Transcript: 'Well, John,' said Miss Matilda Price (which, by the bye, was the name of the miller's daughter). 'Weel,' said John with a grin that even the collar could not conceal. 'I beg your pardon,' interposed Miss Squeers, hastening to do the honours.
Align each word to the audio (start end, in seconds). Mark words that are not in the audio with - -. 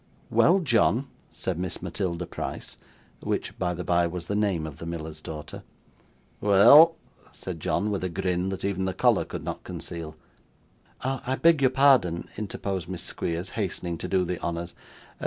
'Well, 0.31 0.61
John,' 0.61 1.05
said 1.31 1.59
Miss 1.59 1.79
Matilda 1.79 2.25
Price 2.25 2.75
(which, 3.19 3.55
by 3.59 3.75
the 3.75 3.83
bye, 3.83 4.07
was 4.07 4.25
the 4.25 4.35
name 4.35 4.65
of 4.65 4.77
the 4.77 4.87
miller's 4.87 5.21
daughter). 5.21 5.61
'Weel,' 6.41 6.95
said 7.31 7.59
John 7.59 7.91
with 7.91 8.03
a 8.03 8.09
grin 8.09 8.49
that 8.49 8.65
even 8.65 8.85
the 8.85 8.95
collar 8.95 9.25
could 9.25 9.43
not 9.43 9.63
conceal. 9.63 10.15
'I 11.01 11.35
beg 11.43 11.61
your 11.61 11.69
pardon,' 11.69 12.27
interposed 12.35 12.89
Miss 12.89 13.03
Squeers, 13.03 13.51
hastening 13.51 13.99
to 13.99 14.07
do 14.07 14.25
the 14.25 14.41
honours. 14.41 14.73